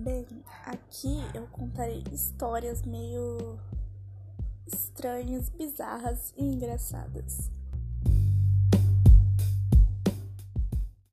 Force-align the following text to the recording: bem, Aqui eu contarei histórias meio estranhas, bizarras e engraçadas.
bem, 0.00 0.26
Aqui 0.64 1.20
eu 1.34 1.46
contarei 1.48 2.02
histórias 2.12 2.82
meio 2.82 3.58
estranhas, 4.66 5.48
bizarras 5.50 6.32
e 6.36 6.44
engraçadas. 6.44 7.50